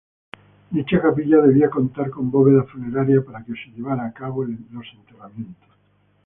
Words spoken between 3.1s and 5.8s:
para que se llevara a cabo enterramientos.